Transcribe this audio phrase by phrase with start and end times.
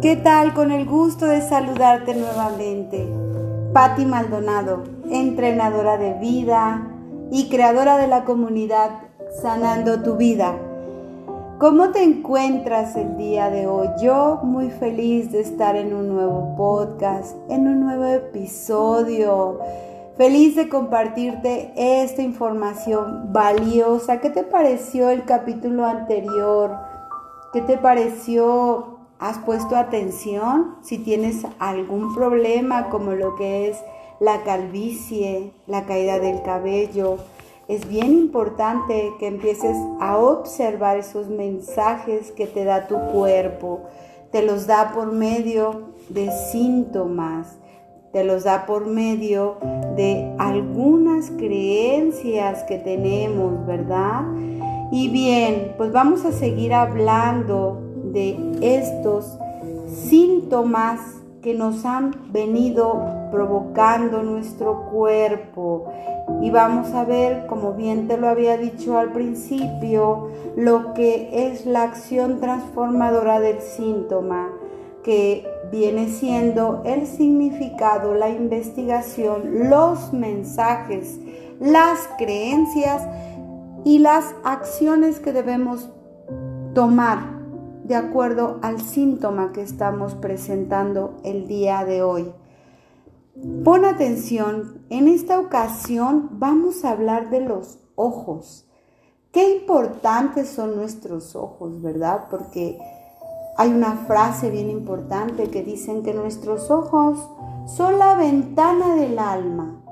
[0.00, 0.54] ¿Qué tal?
[0.54, 3.12] Con el gusto de saludarte nuevamente.
[3.72, 6.86] Patti Maldonado, entrenadora de vida
[7.32, 8.90] y creadora de la comunidad
[9.42, 10.56] Sanando tu vida.
[11.58, 13.88] ¿Cómo te encuentras el día de hoy?
[14.00, 19.58] Yo muy feliz de estar en un nuevo podcast, en un nuevo episodio.
[20.16, 24.20] Feliz de compartirte esta información valiosa.
[24.20, 26.76] ¿Qué te pareció el capítulo anterior?
[27.52, 33.76] ¿Qué te pareció ¿Has puesto atención si tienes algún problema como lo que es
[34.20, 37.16] la calvicie, la caída del cabello?
[37.66, 43.80] Es bien importante que empieces a observar esos mensajes que te da tu cuerpo.
[44.30, 47.58] Te los da por medio de síntomas,
[48.12, 49.56] te los da por medio
[49.96, 54.22] de algunas creencias que tenemos, ¿verdad?
[54.92, 57.87] Y bien, pues vamos a seguir hablando
[58.18, 59.38] de estos
[59.86, 61.00] síntomas
[61.40, 63.00] que nos han venido
[63.30, 65.84] provocando nuestro cuerpo.
[66.42, 71.64] Y vamos a ver, como bien te lo había dicho al principio, lo que es
[71.64, 74.50] la acción transformadora del síntoma,
[75.04, 81.20] que viene siendo el significado, la investigación, los mensajes,
[81.60, 83.06] las creencias
[83.84, 85.88] y las acciones que debemos
[86.74, 87.37] tomar
[87.88, 92.30] de acuerdo al síntoma que estamos presentando el día de hoy.
[93.64, 98.68] Pon atención, en esta ocasión vamos a hablar de los ojos.
[99.32, 102.26] Qué importantes son nuestros ojos, ¿verdad?
[102.30, 102.78] Porque
[103.56, 107.26] hay una frase bien importante que dicen que nuestros ojos
[107.66, 109.82] son la ventana del alma.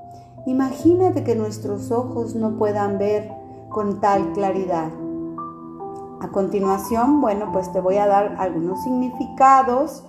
[0.45, 3.31] Imagínate que nuestros ojos no puedan ver
[3.69, 4.91] con tal claridad.
[6.19, 10.03] A continuación, bueno, pues te voy a dar algunos significados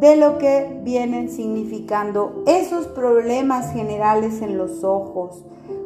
[0.00, 5.44] de lo que vienen significando esos problemas generales en los ojos,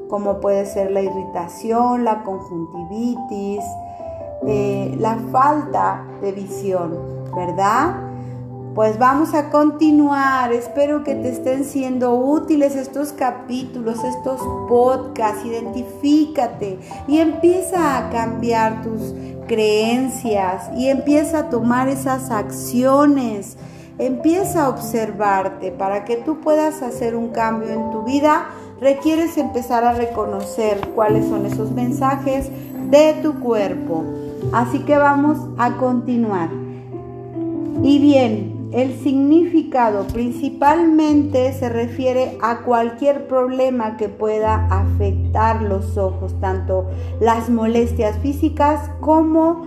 [0.08, 3.64] como puede ser la irritación, la conjuntivitis,
[4.47, 6.98] eh, la falta de visión,
[7.36, 8.08] ¿verdad?
[8.74, 10.53] Pues vamos a continuar.
[10.53, 15.44] Espero que te estén siendo útiles estos capítulos, estos podcasts.
[15.44, 19.12] Identifícate y empieza a cambiar tus
[19.48, 23.56] creencias y empieza a tomar esas acciones.
[23.98, 28.47] Empieza a observarte para que tú puedas hacer un cambio en tu vida.
[28.81, 32.48] Requieres empezar a reconocer cuáles son esos mensajes
[32.88, 34.04] de tu cuerpo.
[34.53, 36.50] Así que vamos a continuar.
[37.82, 46.34] Y bien, el significado principalmente se refiere a cualquier problema que pueda afectar los ojos,
[46.40, 46.86] tanto
[47.20, 49.66] las molestias físicas como,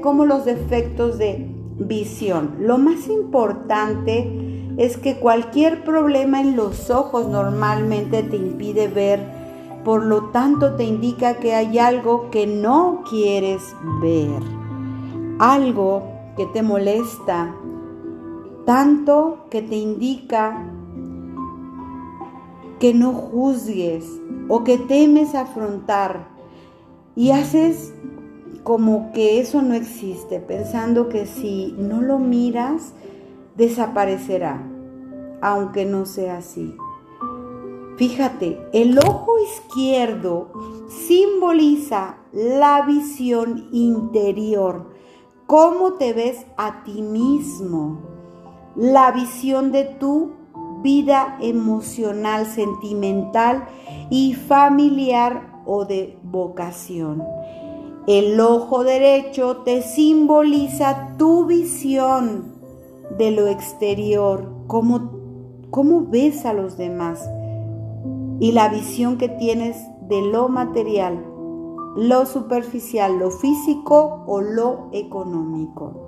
[0.00, 2.54] como los defectos de visión.
[2.60, 9.20] Lo más importante es que cualquier problema en los ojos normalmente te impide ver,
[9.84, 14.40] por lo tanto te indica que hay algo que no quieres ver,
[15.40, 17.54] algo que te molesta,
[18.64, 20.64] tanto que te indica
[22.78, 24.04] que no juzgues
[24.48, 26.28] o que temes afrontar
[27.14, 27.94] y haces
[28.62, 32.94] como que eso no existe, pensando que si no lo miras,
[33.56, 34.66] desaparecerá,
[35.42, 36.74] aunque no sea así.
[37.96, 40.50] Fíjate, el ojo izquierdo
[40.88, 44.90] simboliza la visión interior,
[45.46, 48.13] cómo te ves a ti mismo
[48.76, 50.32] la visión de tu
[50.82, 53.66] vida emocional, sentimental
[54.10, 57.22] y familiar o de vocación.
[58.06, 62.52] El ojo derecho te simboliza tu visión
[63.16, 65.10] de lo exterior, cómo,
[65.70, 67.26] cómo ves a los demás
[68.40, 71.24] y la visión que tienes de lo material,
[71.96, 76.03] lo superficial, lo físico o lo económico.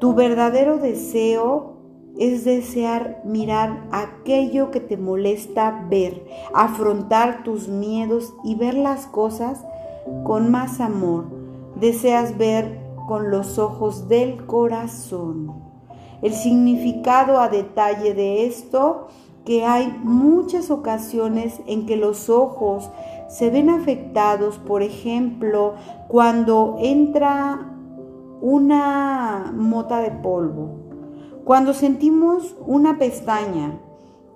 [0.00, 1.76] Tu verdadero deseo
[2.18, 6.24] es desear mirar aquello que te molesta ver,
[6.54, 9.62] afrontar tus miedos y ver las cosas
[10.24, 11.26] con más amor.
[11.76, 15.52] Deseas ver con los ojos del corazón.
[16.22, 19.08] El significado a detalle de esto,
[19.44, 22.90] que hay muchas ocasiones en que los ojos
[23.28, 25.74] se ven afectados, por ejemplo,
[26.08, 27.70] cuando entra
[28.40, 30.70] una mota de polvo,
[31.44, 33.78] cuando sentimos una pestaña,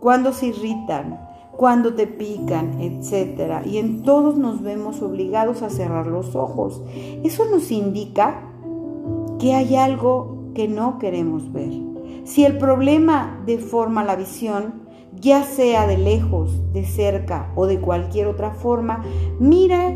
[0.00, 1.20] cuando se irritan,
[1.56, 3.64] cuando te pican, etc.
[3.64, 6.82] Y en todos nos vemos obligados a cerrar los ojos.
[7.22, 8.50] Eso nos indica
[9.38, 11.72] que hay algo que no queremos ver.
[12.24, 14.82] Si el problema deforma la visión,
[15.20, 19.04] ya sea de lejos, de cerca o de cualquier otra forma,
[19.38, 19.94] mira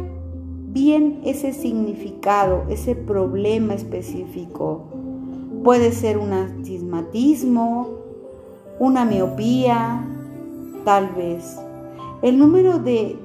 [0.73, 4.85] bien ese significado, ese problema específico.
[5.65, 7.89] Puede ser un astigmatismo,
[8.79, 10.05] una miopía,
[10.85, 11.59] tal vez.
[12.23, 13.17] El número de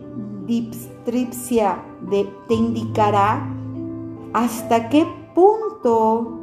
[0.46, 1.84] dipstripsia
[2.48, 3.50] te indicará
[4.34, 6.40] hasta qué punto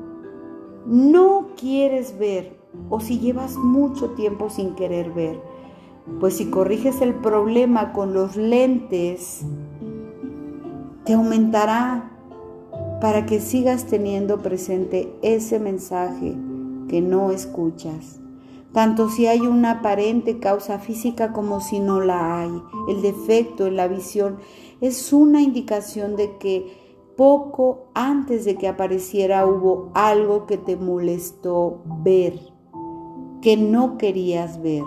[0.86, 2.56] no quieres ver
[2.88, 5.40] o si llevas mucho tiempo sin querer ver.
[6.18, 9.44] Pues si corriges el problema con los lentes,
[11.04, 12.10] te aumentará
[13.00, 16.36] para que sigas teniendo presente ese mensaje
[16.88, 18.20] que no escuchas.
[18.72, 22.50] Tanto si hay una aparente causa física como si no la hay.
[22.88, 24.38] El defecto en la visión
[24.80, 26.78] es una indicación de que
[27.16, 32.38] poco antes de que apareciera hubo algo que te molestó ver,
[33.42, 34.84] que no querías ver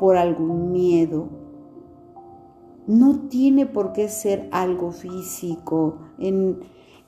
[0.00, 1.43] por algún miedo.
[2.86, 6.60] No tiene por qué ser algo físico en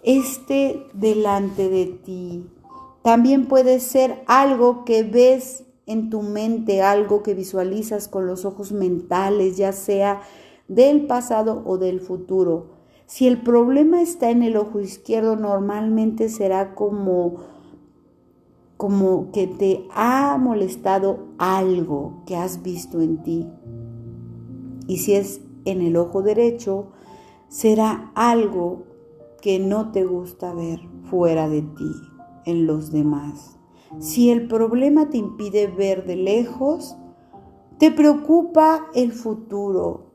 [0.02, 2.46] este delante de ti.
[3.02, 8.72] También puede ser algo que ves en tu mente, algo que visualizas con los ojos
[8.72, 10.22] mentales, ya sea
[10.68, 12.76] del pasado o del futuro.
[13.06, 17.36] Si el problema está en el ojo izquierdo, normalmente será como,
[18.76, 23.46] como que te ha molestado algo que has visto en ti.
[24.88, 26.86] Y si es en el ojo derecho,
[27.48, 28.84] será algo
[29.42, 30.80] que no te gusta ver
[31.10, 31.92] fuera de ti,
[32.46, 33.58] en los demás.
[33.98, 36.96] Si el problema te impide ver de lejos,
[37.78, 40.12] te preocupa el futuro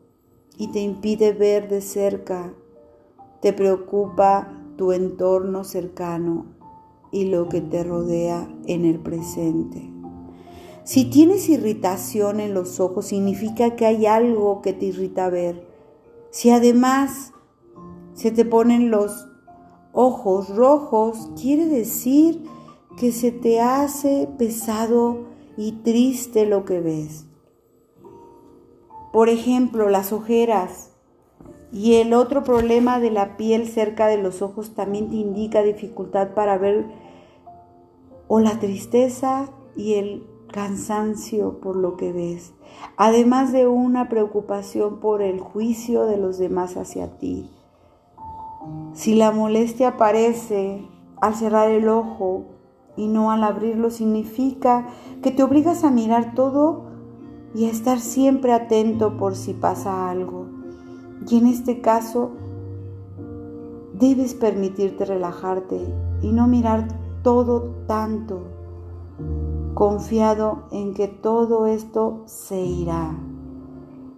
[0.58, 2.54] y te impide ver de cerca
[3.42, 6.46] te preocupa tu entorno cercano
[7.12, 9.91] y lo que te rodea en el presente.
[10.84, 15.68] Si tienes irritación en los ojos, significa que hay algo que te irrita ver.
[16.32, 17.34] Si además
[18.14, 19.28] se te ponen los
[19.94, 22.44] ojos rojos, quiere decir
[22.98, 27.26] que se te hace pesado y triste lo que ves.
[29.12, 30.90] Por ejemplo, las ojeras.
[31.74, 36.34] Y el otro problema de la piel cerca de los ojos también te indica dificultad
[36.34, 36.86] para ver
[38.28, 42.54] o la tristeza y el cansancio por lo que ves,
[42.98, 47.50] además de una preocupación por el juicio de los demás hacia ti.
[48.94, 50.88] Si la molestia aparece
[51.20, 52.46] al cerrar el ojo
[52.96, 54.88] y no al abrirlo, significa
[55.24, 56.92] que te obligas a mirar todo
[57.56, 60.48] y a estar siempre atento por si pasa algo.
[61.28, 62.32] Y en este caso,
[63.94, 65.80] debes permitirte relajarte
[66.22, 66.88] y no mirar
[67.24, 68.42] todo tanto,
[69.74, 73.18] confiado en que todo esto se irá.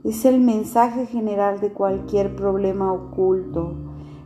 [0.03, 3.73] Es el mensaje general de cualquier problema oculto.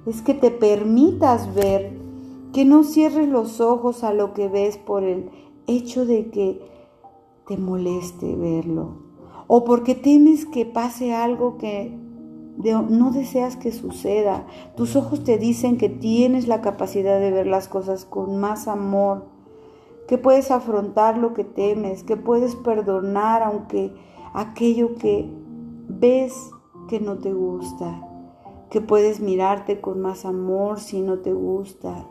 [0.06, 1.98] Es que te permitas ver,
[2.54, 5.30] que no cierres los ojos a lo que ves por el
[5.68, 6.62] hecho de que
[7.46, 9.08] te moleste verlo
[9.48, 11.98] o porque temes que pase algo que
[12.58, 14.46] no deseas que suceda.
[14.76, 19.26] Tus ojos te dicen que tienes la capacidad de ver las cosas con más amor,
[20.08, 23.94] que puedes afrontar lo que temes, que puedes perdonar aunque
[24.34, 25.30] aquello que
[25.88, 26.50] ves
[26.88, 28.02] que no te gusta,
[28.70, 32.08] que puedes mirarte con más amor si no te gusta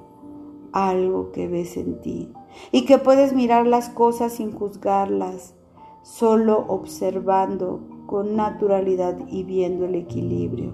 [0.72, 2.32] algo que ves en ti
[2.70, 5.54] y que puedes mirar las cosas sin juzgarlas,
[6.02, 10.72] solo observando con naturalidad y viendo el equilibrio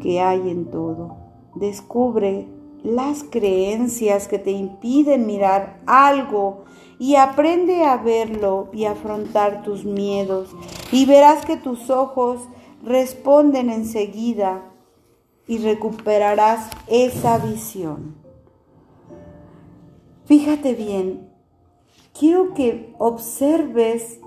[0.00, 1.16] que hay en todo.
[1.54, 2.48] Descubre
[2.82, 6.64] las creencias que te impiden mirar algo
[6.98, 10.50] y aprende a verlo y afrontar tus miedos
[10.90, 12.40] y verás que tus ojos
[12.82, 14.62] responden enseguida
[15.46, 18.16] y recuperarás esa visión.
[20.24, 21.28] Fíjate bien,
[22.12, 24.20] quiero que observes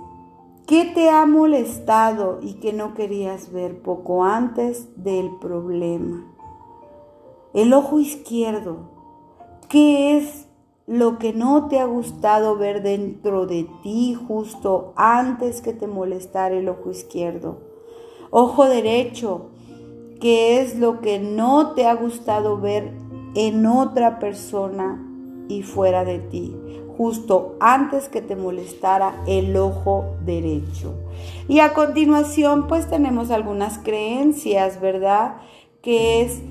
[0.68, 6.35] ¿Qué te ha molestado y que no querías ver poco antes del problema?
[7.56, 8.92] El ojo izquierdo.
[9.70, 10.48] ¿Qué es
[10.88, 16.54] lo que no te ha gustado ver dentro de ti justo antes que te molestara
[16.54, 17.60] el ojo izquierdo?
[18.30, 19.52] Ojo derecho.
[20.20, 22.92] ¿Qué es lo que no te ha gustado ver
[23.36, 25.02] en otra persona
[25.48, 26.54] y fuera de ti?
[26.98, 30.94] justo antes que te molestara el ojo derecho.
[31.50, 35.36] Y a continuación pues tenemos algunas creencias, ¿verdad?
[35.82, 36.42] Que es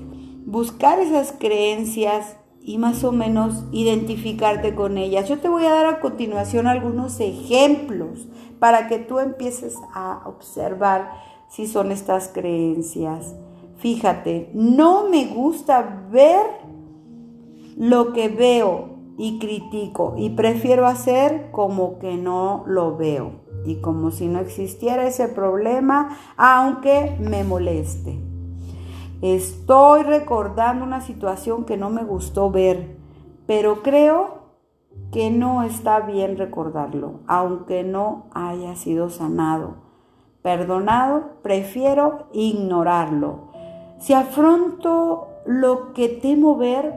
[0.45, 5.27] buscar esas creencias y más o menos identificarte con ellas.
[5.27, 8.27] Yo te voy a dar a continuación algunos ejemplos
[8.59, 11.11] para que tú empieces a observar
[11.49, 13.35] si son estas creencias.
[13.77, 16.41] Fíjate, no me gusta ver
[17.77, 24.11] lo que veo y critico y prefiero hacer como que no lo veo y como
[24.11, 28.34] si no existiera ese problema, aunque me moleste.
[29.33, 32.95] Estoy recordando una situación que no me gustó ver,
[33.47, 34.51] pero creo
[35.11, 39.77] que no está bien recordarlo, aunque no haya sido sanado.
[40.43, 43.49] Perdonado, prefiero ignorarlo.
[43.97, 46.93] Si afronto lo que temo ver,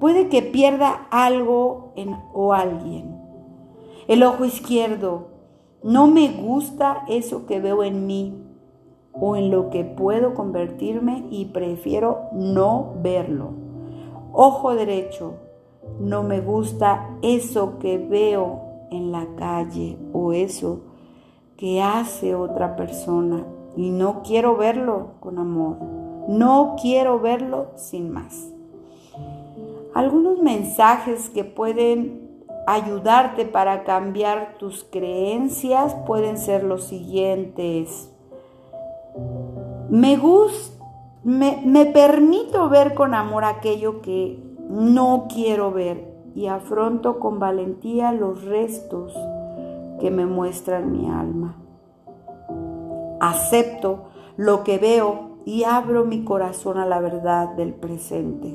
[0.00, 3.20] puede que pierda algo en, o alguien.
[4.08, 5.28] El ojo izquierdo,
[5.82, 8.51] no me gusta eso que veo en mí
[9.12, 13.50] o en lo que puedo convertirme y prefiero no verlo.
[14.32, 15.34] Ojo derecho,
[16.00, 20.80] no me gusta eso que veo en la calle o eso
[21.56, 23.44] que hace otra persona
[23.76, 25.76] y no quiero verlo con amor.
[26.28, 28.52] No quiero verlo sin más.
[29.94, 38.11] Algunos mensajes que pueden ayudarte para cambiar tus creencias pueden ser los siguientes.
[39.92, 40.18] Me
[41.22, 48.10] me, me permito ver con amor aquello que no quiero ver y afronto con valentía
[48.10, 49.12] los restos
[50.00, 51.58] que me muestran mi alma.
[53.20, 54.04] Acepto
[54.38, 58.50] lo que veo y abro mi corazón a la verdad del presente.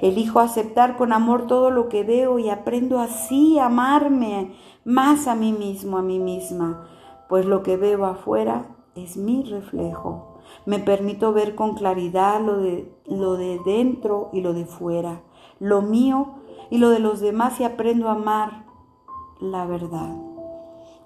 [0.00, 5.34] Elijo aceptar con amor todo lo que veo y aprendo así a amarme más a
[5.34, 6.86] mí mismo, a mí misma,
[7.28, 10.31] pues lo que veo afuera es mi reflejo.
[10.66, 15.22] Me permito ver con claridad lo de, lo de dentro y lo de fuera,
[15.58, 16.34] lo mío
[16.70, 18.64] y lo de los demás y aprendo a amar
[19.40, 20.16] la verdad.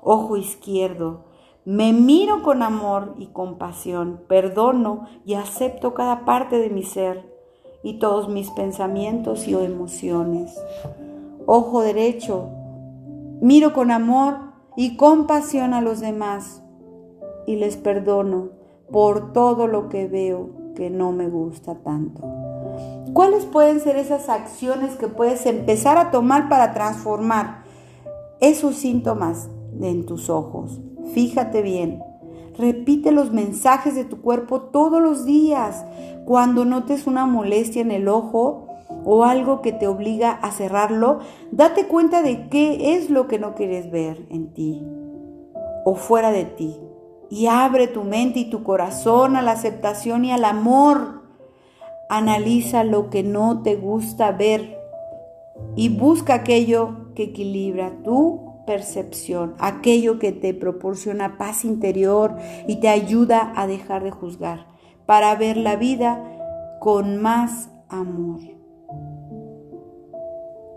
[0.02, 1.24] Ojo izquierdo,
[1.64, 7.34] me miro con amor y compasión, perdono y acepto cada parte de mi ser
[7.82, 10.56] y todos mis pensamientos y emociones.
[11.46, 12.50] Ojo derecho,
[13.40, 14.38] miro con amor
[14.76, 16.62] y compasión a los demás
[17.46, 18.50] y les perdono
[18.90, 22.22] por todo lo que veo que no me gusta tanto.
[23.12, 27.64] ¿Cuáles pueden ser esas acciones que puedes empezar a tomar para transformar
[28.40, 29.48] esos síntomas
[29.80, 30.80] en tus ojos?
[31.14, 32.02] Fíjate bien.
[32.58, 35.84] Repite los mensajes de tu cuerpo todos los días.
[36.24, 38.66] Cuando notes una molestia en el ojo
[39.04, 43.54] o algo que te obliga a cerrarlo, date cuenta de qué es lo que no
[43.54, 44.82] quieres ver en ti
[45.84, 46.80] o fuera de ti.
[47.30, 51.22] Y abre tu mente y tu corazón a la aceptación y al amor.
[52.08, 54.78] Analiza lo que no te gusta ver
[55.74, 62.88] y busca aquello que equilibra tu percepción, aquello que te proporciona paz interior y te
[62.88, 64.66] ayuda a dejar de juzgar
[65.06, 66.22] para ver la vida
[66.80, 68.40] con más amor.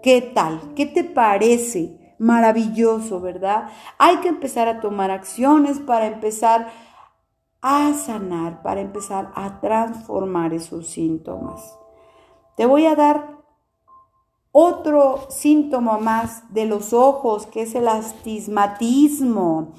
[0.01, 0.74] ¿Qué tal?
[0.75, 1.99] ¿Qué te parece?
[2.19, 3.69] Maravilloso, ¿verdad?
[3.97, 6.67] Hay que empezar a tomar acciones para empezar
[7.61, 11.77] a sanar, para empezar a transformar esos síntomas.
[12.57, 13.39] Te voy a dar
[14.51, 19.73] otro síntoma más de los ojos, que es el astigmatismo.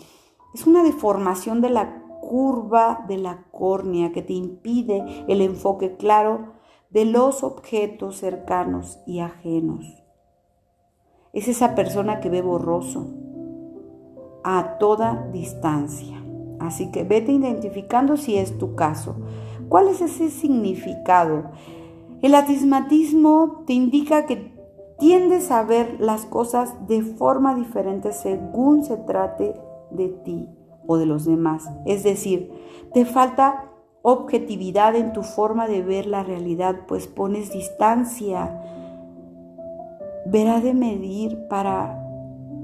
[0.54, 6.54] Es una deformación de la curva de la córnea que te impide el enfoque claro
[6.88, 9.99] de los objetos cercanos y ajenos.
[11.32, 13.06] Es esa persona que ve borroso
[14.42, 16.24] a toda distancia.
[16.58, 19.16] Así que vete identificando si es tu caso.
[19.68, 21.50] ¿Cuál es ese significado?
[22.22, 24.52] El astigmatismo te indica que
[24.98, 29.54] tiendes a ver las cosas de forma diferente según se trate
[29.90, 30.48] de ti
[30.86, 31.70] o de los demás.
[31.86, 32.52] Es decir,
[32.92, 33.70] te falta
[34.02, 38.59] objetividad en tu forma de ver la realidad, pues pones distancia.
[40.30, 42.00] Verá de medir para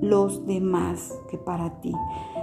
[0.00, 1.92] los demás que para ti.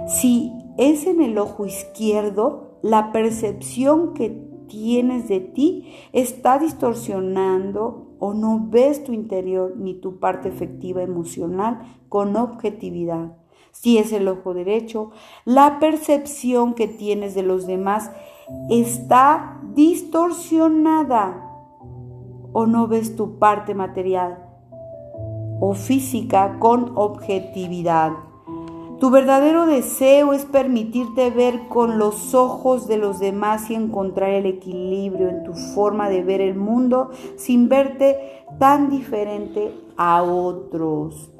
[0.06, 4.28] Si es en el ojo izquierdo, la percepción que
[4.68, 11.80] tienes de ti está distorsionando o no ves tu interior ni tu parte efectiva emocional
[12.08, 13.36] con objetividad.
[13.72, 15.10] Si es el ojo derecho,
[15.44, 18.10] la percepción que tienes de los demás
[18.70, 21.50] está distorsionada
[22.52, 24.43] o no ves tu parte material
[25.66, 28.12] o física con objetividad.
[29.00, 34.44] Tu verdadero deseo es permitirte ver con los ojos de los demás y encontrar el
[34.44, 41.30] equilibrio en tu forma de ver el mundo sin verte tan diferente a otros.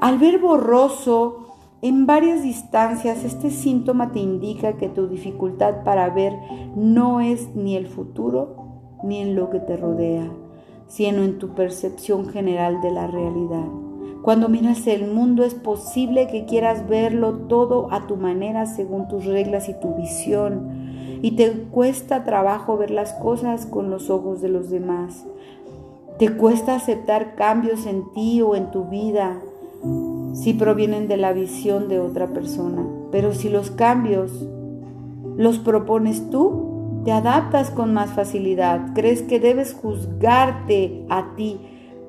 [0.00, 1.46] Al ver borroso
[1.82, 6.34] en varias distancias, este síntoma te indica que tu dificultad para ver
[6.76, 8.56] no es ni el futuro
[9.02, 10.30] ni en lo que te rodea,
[10.88, 13.66] sino en tu percepción general de la realidad.
[14.22, 19.24] Cuando miras el mundo es posible que quieras verlo todo a tu manera según tus
[19.24, 21.20] reglas y tu visión.
[21.22, 25.24] Y te cuesta trabajo ver las cosas con los ojos de los demás.
[26.18, 29.40] Te cuesta aceptar cambios en ti o en tu vida
[30.34, 32.84] si provienen de la visión de otra persona.
[33.12, 34.32] Pero si los cambios
[35.36, 36.65] los propones tú,
[37.06, 38.92] te adaptas con más facilidad.
[38.92, 41.60] Crees que debes juzgarte a ti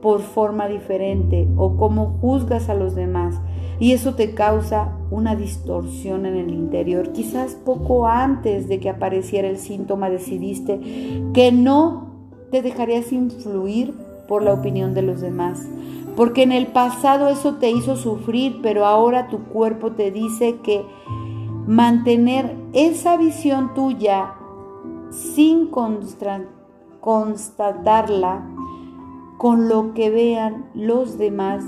[0.01, 3.39] por forma diferente o cómo juzgas a los demás.
[3.79, 7.11] Y eso te causa una distorsión en el interior.
[7.11, 10.79] Quizás poco antes de que apareciera el síntoma decidiste
[11.31, 13.93] que no te dejarías influir
[14.27, 15.63] por la opinión de los demás.
[16.15, 20.81] Porque en el pasado eso te hizo sufrir, pero ahora tu cuerpo te dice que
[21.67, 24.33] mantener esa visión tuya
[25.11, 25.67] sin
[27.01, 28.47] constatarla
[29.37, 31.63] con lo que vean los demás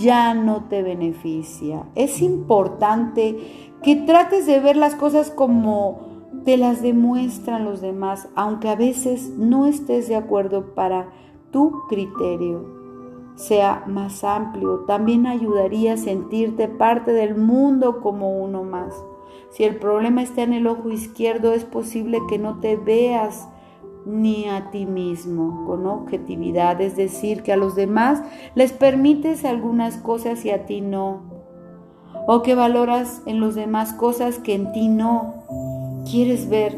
[0.00, 1.84] ya no te beneficia.
[1.94, 6.12] Es importante que trates de ver las cosas como
[6.44, 11.10] te las demuestran los demás, aunque a veces no estés de acuerdo para
[11.50, 12.82] tu criterio
[13.34, 14.80] sea más amplio.
[14.80, 18.94] También ayudaría a sentirte parte del mundo como uno más.
[19.52, 23.48] Si el problema está en el ojo izquierdo, es posible que no te veas
[24.06, 28.22] ni a ti mismo con objetividad, es decir, que a los demás
[28.54, 31.20] les permites algunas cosas y a ti no,
[32.26, 35.34] o que valoras en los demás cosas que en ti no.
[36.10, 36.76] Quieres ver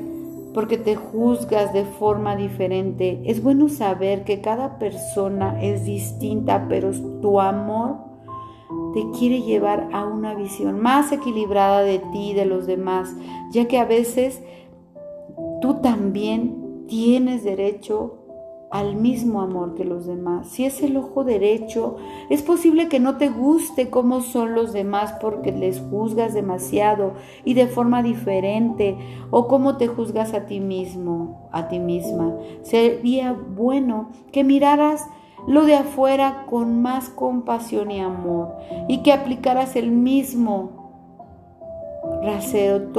[0.52, 3.20] porque te juzgas de forma diferente.
[3.24, 7.96] Es bueno saber que cada persona es distinta, pero tu amor
[8.94, 13.14] te quiere llevar a una visión más equilibrada de ti y de los demás,
[13.50, 14.42] ya que a veces
[15.60, 18.24] tú también tienes derecho
[18.70, 20.48] al mismo amor que los demás.
[20.48, 21.96] Si es el ojo derecho,
[22.28, 27.12] es posible que no te guste cómo son los demás porque les juzgas demasiado
[27.44, 28.96] y de forma diferente
[29.30, 32.34] o cómo te juzgas a ti mismo, a ti misma.
[32.62, 35.08] Sería bueno que miraras
[35.46, 38.54] lo de afuera con más compasión y amor
[38.88, 40.84] y que aplicaras el mismo
[42.22, 42.90] rasero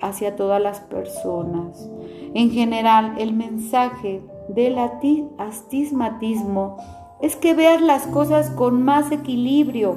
[0.00, 1.88] hacia todas las personas.
[2.34, 4.76] En general, el mensaje del
[5.38, 6.76] astigmatismo
[7.20, 9.96] es que veas las cosas con más equilibrio,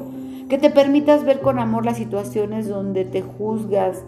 [0.50, 4.04] que te permitas ver con amor las situaciones donde te juzgas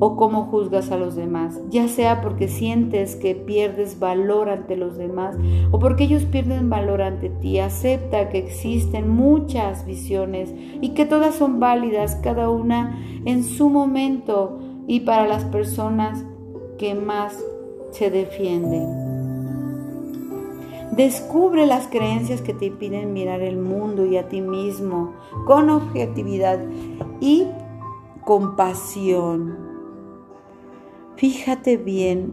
[0.00, 4.96] o cómo juzgas a los demás, ya sea porque sientes que pierdes valor ante los
[4.96, 5.36] demás
[5.70, 7.58] o porque ellos pierden valor ante ti.
[7.58, 14.58] Acepta que existen muchas visiones y que todas son válidas, cada una en su momento
[14.86, 16.24] y para las personas
[16.78, 17.38] que más
[17.90, 19.08] se defienden.
[20.92, 25.14] Descubre las creencias que te impiden mirar el mundo y a ti mismo
[25.46, 26.58] con objetividad
[27.20, 27.46] y
[28.24, 29.67] compasión.
[31.18, 32.32] Fíjate bien,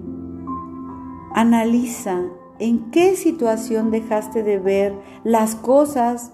[1.33, 2.21] analiza
[2.59, 4.93] en qué situación dejaste de ver
[5.23, 6.31] las cosas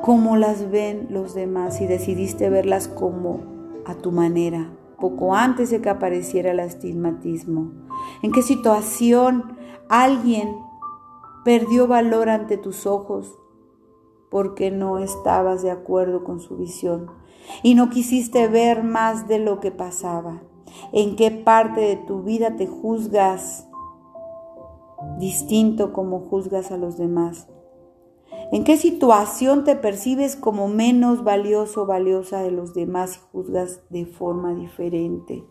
[0.00, 3.40] como las ven los demás y decidiste verlas como
[3.84, 4.70] a tu manera,
[5.00, 7.72] poco antes de que apareciera el astigmatismo.
[8.22, 9.56] ¿En qué situación
[9.88, 10.56] alguien
[11.44, 13.36] perdió valor ante tus ojos
[14.30, 17.10] porque no estabas de acuerdo con su visión
[17.64, 20.42] y no quisiste ver más de lo que pasaba?
[20.92, 23.68] ¿En qué parte de tu vida te juzgas
[25.18, 27.48] distinto como juzgas a los demás?
[28.52, 33.80] ¿En qué situación te percibes como menos valioso o valiosa de los demás y juzgas
[33.90, 35.44] de forma diferente?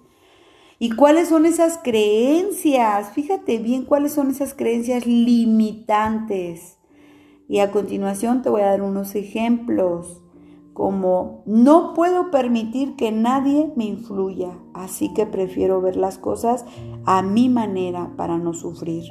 [0.79, 3.11] ¿Y cuáles son esas creencias?
[3.11, 6.79] Fíjate bien cuáles son esas creencias limitantes.
[7.47, 10.21] Y a continuación te voy a dar unos ejemplos
[10.75, 16.65] como no puedo permitir que nadie me influya, así que prefiero ver las cosas
[17.05, 19.05] a mi manera para no sufrir.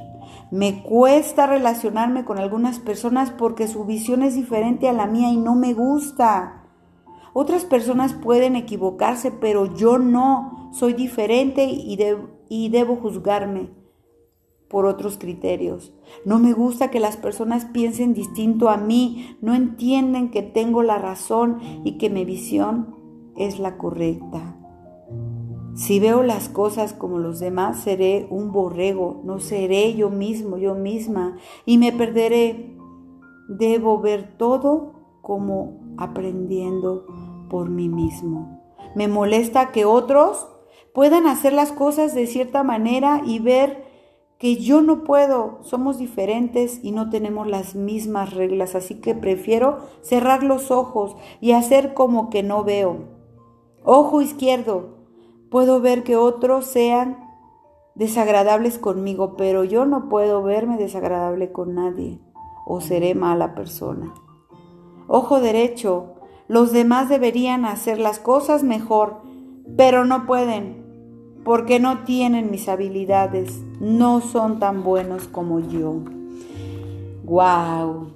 [0.51, 5.37] Me cuesta relacionarme con algunas personas porque su visión es diferente a la mía y
[5.37, 6.67] no me gusta.
[7.33, 11.97] Otras personas pueden equivocarse, pero yo no, soy diferente y,
[12.47, 13.84] y debo juzgarme
[14.69, 15.93] por otros criterios.
[16.25, 20.97] No me gusta que las personas piensen distinto a mí, no entienden que tengo la
[20.97, 22.95] razón y que mi visión
[23.35, 24.57] es la correcta.
[25.75, 30.73] Si veo las cosas como los demás, seré un borrego, no seré yo mismo, yo
[30.73, 32.77] misma, y me perderé.
[33.49, 37.05] Debo ver todo como aprendiendo
[37.49, 38.61] por mí mismo.
[38.95, 40.47] Me molesta que otros
[40.93, 43.84] puedan hacer las cosas de cierta manera y ver
[44.37, 49.79] que yo no puedo, somos diferentes y no tenemos las mismas reglas, así que prefiero
[50.01, 52.97] cerrar los ojos y hacer como que no veo.
[53.83, 54.97] Ojo izquierdo,
[55.49, 57.17] puedo ver que otros sean
[57.95, 62.19] desagradables conmigo, pero yo no puedo verme desagradable con nadie
[62.65, 64.13] o seré mala persona.
[65.07, 66.15] Ojo derecho,
[66.47, 69.21] los demás deberían hacer las cosas mejor,
[69.77, 70.84] pero no pueden
[71.45, 76.01] porque no tienen mis habilidades, no son tan buenos como yo.
[77.23, 78.07] ¡Wow!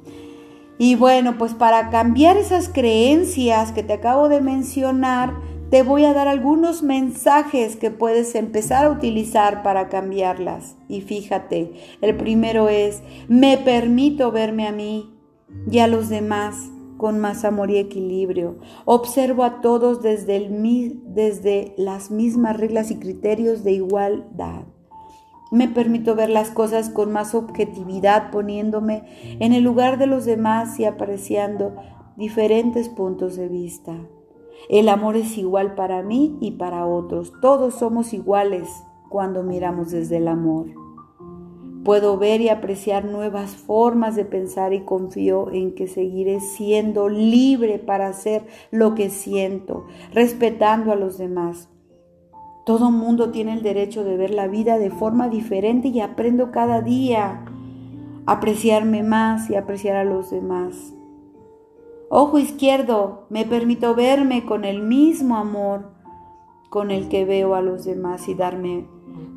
[0.80, 5.36] Y bueno, pues para cambiar esas creencias que te acabo de mencionar,
[5.70, 10.76] te voy a dar algunos mensajes que puedes empezar a utilizar para cambiarlas.
[10.88, 15.14] Y fíjate, el primero es, me permito verme a mí
[15.70, 18.58] y a los demás con más amor y equilibrio.
[18.84, 24.66] Observo a todos desde, el, desde las mismas reglas y criterios de igualdad.
[25.50, 29.06] Me permito ver las cosas con más objetividad, poniéndome
[29.40, 31.74] en el lugar de los demás y apreciando
[32.18, 33.96] diferentes puntos de vista.
[34.70, 37.32] El amor es igual para mí y para otros.
[37.42, 38.68] Todos somos iguales
[39.08, 40.68] cuando miramos desde el amor.
[41.84, 47.80] Puedo ver y apreciar nuevas formas de pensar y confío en que seguiré siendo libre
[47.80, 51.70] para hacer lo que siento, respetando a los demás.
[52.66, 56.82] Todo mundo tiene el derecho de ver la vida de forma diferente y aprendo cada
[56.82, 57.46] día
[58.26, 60.94] a apreciarme más y apreciar a los demás.
[62.10, 65.92] Ojo izquierdo, me permito verme con el mismo amor
[66.70, 68.86] con el que veo a los demás y darme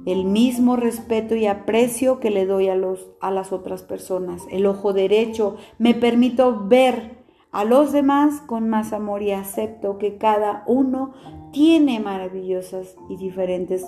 [0.06, 4.42] el mismo respeto y aprecio que le doy a, los, a las otras personas.
[4.50, 10.16] El ojo derecho me permito ver a los demás con más amor y acepto que
[10.16, 11.12] cada uno
[11.52, 13.86] tiene maravillosas y diferentes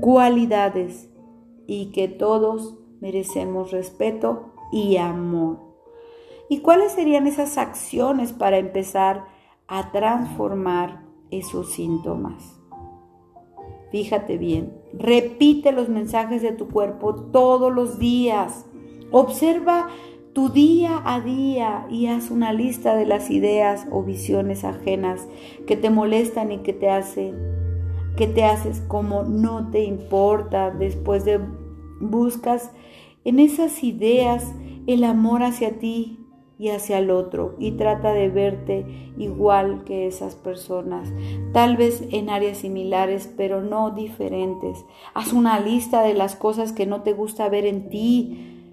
[0.00, 1.10] cualidades
[1.66, 5.58] y que todos merecemos respeto y amor.
[6.48, 9.26] ¿Y cuáles serían esas acciones para empezar
[9.66, 12.60] a transformar esos síntomas?
[13.90, 18.66] Fíjate bien, repite los mensajes de tu cuerpo todos los días.
[19.10, 19.88] Observa
[20.32, 25.26] tu día a día y haz una lista de las ideas o visiones ajenas
[25.66, 27.34] que te molestan y que te hacen
[28.16, 31.40] que te haces como no te importa después de
[32.00, 32.70] buscas
[33.24, 34.52] en esas ideas
[34.86, 36.19] el amor hacia ti
[36.60, 38.84] y hacia el otro y trata de verte
[39.16, 41.10] igual que esas personas,
[41.54, 44.84] tal vez en áreas similares pero no diferentes.
[45.14, 48.68] Haz una lista de las cosas que no te gusta ver en ti,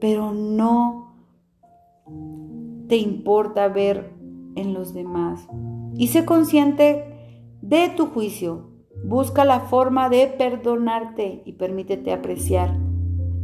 [0.00, 1.14] pero no
[2.88, 4.14] te importa ver
[4.54, 5.46] en los demás.
[5.94, 7.04] Y sé consciente
[7.60, 8.70] de tu juicio.
[9.04, 12.78] Busca la forma de perdonarte y permítete apreciar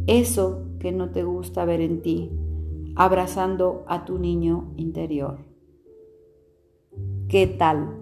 [0.07, 2.31] eso que no te gusta ver en ti
[2.95, 5.39] abrazando a tu niño interior.
[7.27, 7.99] ¿Qué tal?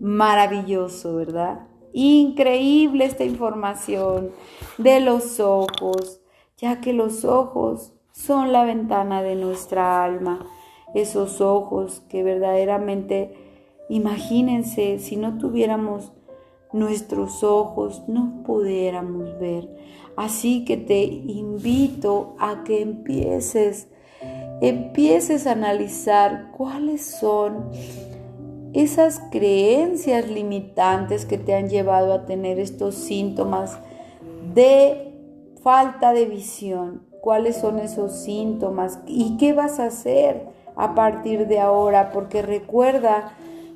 [0.00, 1.66] Maravilloso, ¿verdad?
[1.92, 4.30] Increíble esta información
[4.78, 6.20] de los ojos,
[6.56, 10.46] ya que los ojos son la ventana de nuestra alma.
[10.94, 13.34] Esos ojos que verdaderamente,
[13.88, 16.12] imagínense, si no tuviéramos
[16.72, 19.68] nuestros ojos, no pudiéramos ver.
[20.16, 23.88] Así que te invito a que empieces
[24.68, 27.70] empieces a analizar cuáles son
[28.72, 33.78] esas creencias limitantes que te han llevado a tener estos síntomas
[34.54, 35.12] de
[35.62, 37.02] falta de visión.
[37.20, 38.98] ¿Cuáles son esos síntomas?
[39.06, 40.46] ¿Y qué vas a hacer
[40.76, 42.10] a partir de ahora?
[42.10, 43.32] Porque recuerda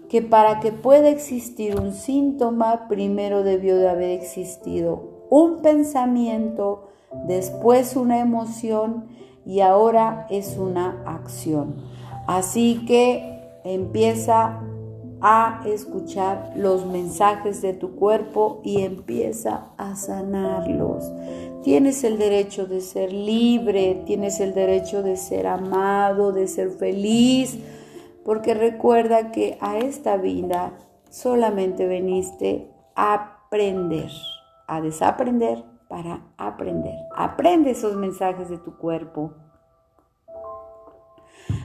[0.09, 6.88] que para que pueda existir un síntoma, primero debió de haber existido un pensamiento,
[7.27, 9.17] después una emoción
[9.48, 11.76] y ahora es una acción.
[12.26, 14.61] Así que empieza
[15.22, 21.11] a escuchar los mensajes de tu cuerpo y empieza a sanarlos.
[21.64, 27.58] Tienes el derecho de ser libre, tienes el derecho de ser amado, de ser feliz,
[28.26, 30.74] porque recuerda que a esta vida
[31.08, 34.11] solamente veniste a aprender,
[34.66, 36.94] a desaprender para aprender.
[37.16, 39.33] Aprende esos mensajes de tu cuerpo.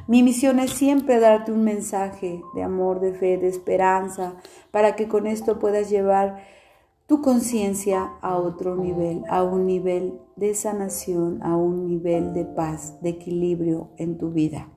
[0.08, 4.36] Mi misión es siempre darte un mensaje de amor, de fe, de esperanza,
[4.72, 6.44] para que con esto puedas llevar
[7.06, 13.02] tu conciencia a otro nivel, a un nivel de sanación, a un nivel de paz,
[13.02, 14.70] de equilibrio en tu vida.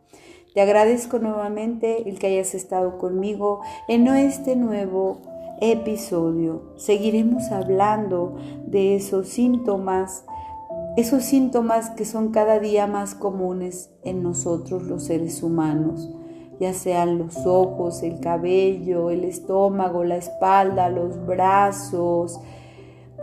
[0.54, 5.20] Te agradezco nuevamente el que hayas estado conmigo en este nuevo
[5.60, 6.72] episodio.
[6.76, 10.24] Seguiremos hablando de esos síntomas,
[10.96, 16.10] esos síntomas que son cada día más comunes en nosotros los seres humanos
[16.58, 22.40] ya sean los ojos, el cabello, el estómago, la espalda, los brazos,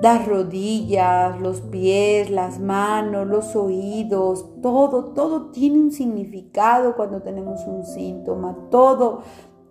[0.01, 7.61] las rodillas, los pies, las manos, los oídos, todo, todo tiene un significado cuando tenemos
[7.65, 9.21] un síntoma, todo,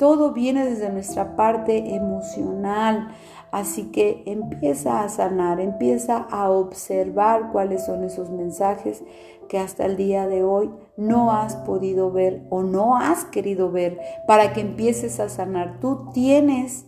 [0.02, 3.14] todo viene desde nuestra parte emocional.
[3.52, 9.04] Así que empieza a sanar, empieza a observar cuáles son esos mensajes
[9.48, 14.00] que hasta el día de hoy no has podido ver o no has querido ver
[14.26, 15.78] para que empieces a sanar.
[15.78, 16.84] Tú tienes,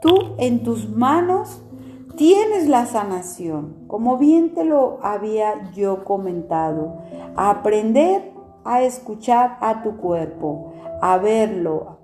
[0.00, 1.60] tú en tus manos
[2.16, 7.02] tienes la sanación, como bien te lo había yo comentado.
[7.34, 8.30] aprender
[8.64, 11.99] a escuchar a tu cuerpo, a verlo,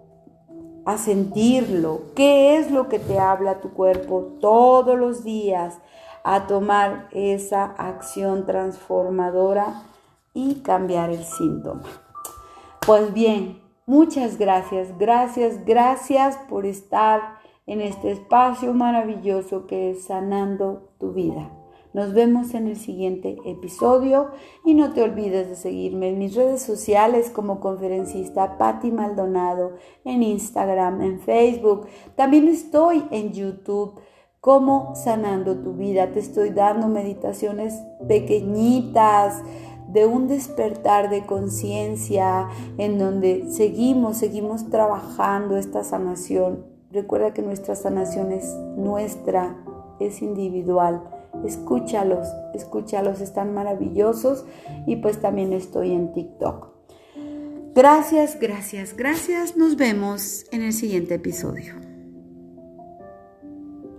[0.87, 5.79] a sentirlo, qué es lo que te habla tu cuerpo todos los días,
[6.22, 9.83] a tomar esa acción transformadora
[10.33, 11.83] y cambiar el síntoma.
[12.87, 20.88] Pues bien, muchas gracias, gracias, gracias por estar en este espacio maravilloso que es sanando
[20.99, 21.51] tu vida.
[21.97, 24.27] Nos vemos en el siguiente episodio
[24.67, 30.23] y no te olvides de seguirme en mis redes sociales como conferencista Patti Maldonado, en
[30.23, 31.87] Instagram, en Facebook.
[32.15, 33.99] También estoy en YouTube
[34.43, 36.13] como sanando tu vida.
[36.13, 39.43] Te estoy dando meditaciones pequeñitas
[39.89, 46.63] de un despertar de conciencia en donde seguimos, seguimos trabajando esta sanación.
[46.91, 49.57] Recuerda que nuestra sanación es nuestra,
[49.99, 54.44] es individual Escúchalos, escúchalos, están maravillosos
[54.87, 56.68] y pues también estoy en TikTok.
[57.75, 59.57] Gracias, gracias, gracias.
[59.57, 61.86] Nos vemos en el siguiente episodio.